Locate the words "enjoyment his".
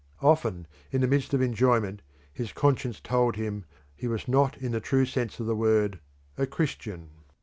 1.43-2.53